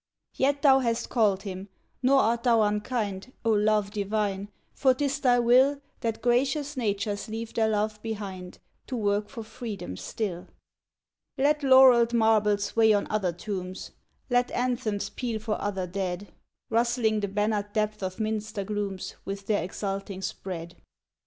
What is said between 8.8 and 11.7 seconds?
To work for Freedom still. Let